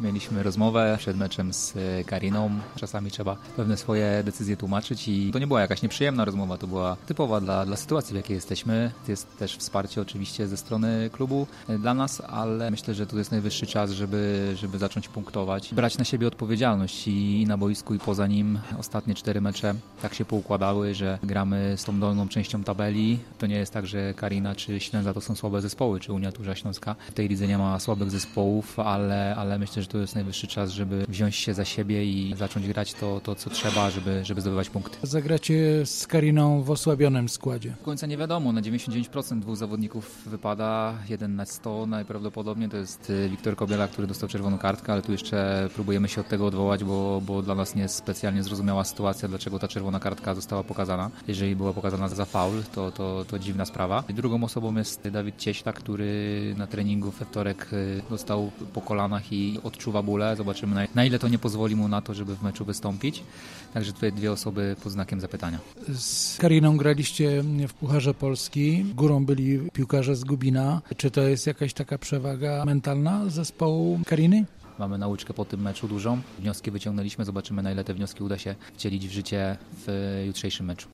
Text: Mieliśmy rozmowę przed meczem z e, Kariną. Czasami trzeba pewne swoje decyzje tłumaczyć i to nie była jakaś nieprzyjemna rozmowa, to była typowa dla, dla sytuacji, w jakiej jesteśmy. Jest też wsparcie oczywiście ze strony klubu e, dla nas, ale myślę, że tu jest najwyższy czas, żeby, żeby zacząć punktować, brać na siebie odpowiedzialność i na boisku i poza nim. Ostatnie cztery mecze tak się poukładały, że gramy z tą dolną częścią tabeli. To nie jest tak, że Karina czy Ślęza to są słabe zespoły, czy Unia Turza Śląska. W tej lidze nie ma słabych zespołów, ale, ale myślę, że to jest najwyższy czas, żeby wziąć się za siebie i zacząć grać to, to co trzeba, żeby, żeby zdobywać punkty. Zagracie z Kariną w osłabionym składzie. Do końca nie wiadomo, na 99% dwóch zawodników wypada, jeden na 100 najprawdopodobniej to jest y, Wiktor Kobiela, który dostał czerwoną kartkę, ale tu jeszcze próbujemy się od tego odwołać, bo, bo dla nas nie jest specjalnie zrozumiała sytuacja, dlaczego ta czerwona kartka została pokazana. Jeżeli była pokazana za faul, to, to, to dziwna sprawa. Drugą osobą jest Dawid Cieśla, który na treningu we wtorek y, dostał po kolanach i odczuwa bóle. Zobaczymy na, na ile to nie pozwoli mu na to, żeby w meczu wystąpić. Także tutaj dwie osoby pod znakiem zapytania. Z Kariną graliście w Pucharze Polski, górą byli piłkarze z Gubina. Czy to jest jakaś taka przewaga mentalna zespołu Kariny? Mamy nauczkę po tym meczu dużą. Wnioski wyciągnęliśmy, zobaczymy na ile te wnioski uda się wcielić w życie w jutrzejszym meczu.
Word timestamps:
Mieliśmy 0.00 0.42
rozmowę 0.42 0.96
przed 0.98 1.16
meczem 1.16 1.52
z 1.52 1.76
e, 1.76 2.04
Kariną. 2.04 2.50
Czasami 2.76 3.10
trzeba 3.10 3.36
pewne 3.56 3.76
swoje 3.76 4.22
decyzje 4.24 4.56
tłumaczyć 4.56 5.08
i 5.08 5.30
to 5.32 5.38
nie 5.38 5.46
była 5.46 5.60
jakaś 5.60 5.82
nieprzyjemna 5.82 6.24
rozmowa, 6.24 6.58
to 6.58 6.66
była 6.66 6.96
typowa 7.06 7.40
dla, 7.40 7.66
dla 7.66 7.76
sytuacji, 7.76 8.12
w 8.12 8.16
jakiej 8.16 8.34
jesteśmy. 8.34 8.90
Jest 9.08 9.38
też 9.38 9.56
wsparcie 9.56 10.00
oczywiście 10.00 10.46
ze 10.46 10.56
strony 10.56 11.10
klubu 11.12 11.46
e, 11.68 11.78
dla 11.78 11.94
nas, 11.94 12.22
ale 12.28 12.70
myślę, 12.70 12.94
że 12.94 13.06
tu 13.06 13.18
jest 13.18 13.30
najwyższy 13.30 13.66
czas, 13.66 13.90
żeby, 13.90 14.52
żeby 14.56 14.78
zacząć 14.78 15.08
punktować, 15.08 15.74
brać 15.74 15.98
na 15.98 16.04
siebie 16.04 16.26
odpowiedzialność 16.26 17.08
i 17.08 17.44
na 17.48 17.56
boisku 17.56 17.94
i 17.94 17.98
poza 17.98 18.26
nim. 18.26 18.58
Ostatnie 18.78 19.14
cztery 19.14 19.40
mecze 19.40 19.74
tak 20.02 20.14
się 20.14 20.24
poukładały, 20.24 20.94
że 20.94 21.18
gramy 21.22 21.74
z 21.76 21.84
tą 21.84 22.00
dolną 22.00 22.28
częścią 22.28 22.64
tabeli. 22.64 23.18
To 23.38 23.46
nie 23.46 23.56
jest 23.56 23.72
tak, 23.72 23.86
że 23.86 24.14
Karina 24.14 24.54
czy 24.54 24.80
Ślęza 24.80 25.14
to 25.14 25.20
są 25.20 25.34
słabe 25.34 25.60
zespoły, 25.60 26.00
czy 26.00 26.12
Unia 26.12 26.32
Turza 26.32 26.54
Śląska. 26.54 26.96
W 27.10 27.14
tej 27.14 27.28
lidze 27.28 27.46
nie 27.46 27.58
ma 27.58 27.80
słabych 27.80 28.10
zespołów, 28.10 28.78
ale, 28.78 29.36
ale 29.36 29.58
myślę, 29.58 29.82
że 29.82 29.89
to 29.90 29.98
jest 29.98 30.14
najwyższy 30.14 30.46
czas, 30.46 30.70
żeby 30.70 31.04
wziąć 31.08 31.36
się 31.36 31.54
za 31.54 31.64
siebie 31.64 32.04
i 32.04 32.34
zacząć 32.36 32.66
grać 32.66 32.94
to, 32.94 33.20
to 33.20 33.34
co 33.34 33.50
trzeba, 33.50 33.90
żeby, 33.90 34.24
żeby 34.24 34.40
zdobywać 34.40 34.70
punkty. 34.70 34.98
Zagracie 35.02 35.86
z 35.86 36.06
Kariną 36.06 36.62
w 36.62 36.70
osłabionym 36.70 37.28
składzie. 37.28 37.70
Do 37.78 37.84
końca 37.84 38.06
nie 38.06 38.16
wiadomo, 38.16 38.52
na 38.52 38.62
99% 38.62 39.40
dwóch 39.40 39.56
zawodników 39.56 40.22
wypada, 40.26 40.94
jeden 41.08 41.36
na 41.36 41.46
100 41.46 41.86
najprawdopodobniej 41.86 42.68
to 42.68 42.76
jest 42.76 43.10
y, 43.10 43.28
Wiktor 43.28 43.56
Kobiela, 43.56 43.88
który 43.88 44.06
dostał 44.06 44.28
czerwoną 44.28 44.58
kartkę, 44.58 44.92
ale 44.92 45.02
tu 45.02 45.12
jeszcze 45.12 45.68
próbujemy 45.74 46.08
się 46.08 46.20
od 46.20 46.28
tego 46.28 46.46
odwołać, 46.46 46.84
bo, 46.84 47.22
bo 47.26 47.42
dla 47.42 47.54
nas 47.54 47.74
nie 47.74 47.82
jest 47.82 47.94
specjalnie 47.94 48.42
zrozumiała 48.42 48.84
sytuacja, 48.84 49.28
dlaczego 49.28 49.58
ta 49.58 49.68
czerwona 49.68 50.00
kartka 50.00 50.34
została 50.34 50.62
pokazana. 50.64 51.10
Jeżeli 51.28 51.56
była 51.56 51.72
pokazana 51.72 52.08
za 52.08 52.24
faul, 52.24 52.62
to, 52.74 52.90
to, 52.90 53.24
to 53.24 53.38
dziwna 53.38 53.64
sprawa. 53.64 54.04
Drugą 54.08 54.44
osobą 54.44 54.76
jest 54.76 55.08
Dawid 55.08 55.36
Cieśla, 55.36 55.72
który 55.72 56.54
na 56.58 56.66
treningu 56.66 57.10
we 57.10 57.24
wtorek 57.24 57.72
y, 57.72 58.02
dostał 58.10 58.50
po 58.72 58.80
kolanach 58.80 59.32
i 59.32 59.58
odczuwa 59.80 60.02
bóle. 60.02 60.36
Zobaczymy 60.36 60.74
na, 60.74 60.86
na 60.94 61.04
ile 61.04 61.18
to 61.18 61.28
nie 61.28 61.38
pozwoli 61.38 61.76
mu 61.76 61.88
na 61.88 62.02
to, 62.02 62.14
żeby 62.14 62.36
w 62.36 62.42
meczu 62.42 62.64
wystąpić. 62.64 63.22
Także 63.74 63.92
tutaj 63.92 64.12
dwie 64.12 64.32
osoby 64.32 64.76
pod 64.82 64.92
znakiem 64.92 65.20
zapytania. 65.20 65.58
Z 65.94 66.36
Kariną 66.38 66.76
graliście 66.76 67.42
w 67.68 67.74
Pucharze 67.74 68.14
Polski, 68.14 68.84
górą 68.94 69.24
byli 69.24 69.58
piłkarze 69.72 70.16
z 70.16 70.24
Gubina. 70.24 70.82
Czy 70.96 71.10
to 71.10 71.20
jest 71.22 71.46
jakaś 71.46 71.74
taka 71.74 71.98
przewaga 71.98 72.64
mentalna 72.64 73.28
zespołu 73.28 74.00
Kariny? 74.06 74.44
Mamy 74.78 74.98
nauczkę 74.98 75.34
po 75.34 75.44
tym 75.44 75.60
meczu 75.60 75.88
dużą. 75.88 76.20
Wnioski 76.38 76.70
wyciągnęliśmy, 76.70 77.24
zobaczymy 77.24 77.62
na 77.62 77.72
ile 77.72 77.84
te 77.84 77.94
wnioski 77.94 78.22
uda 78.22 78.38
się 78.38 78.54
wcielić 78.74 79.08
w 79.08 79.12
życie 79.12 79.56
w 79.86 80.22
jutrzejszym 80.26 80.66
meczu. 80.66 80.88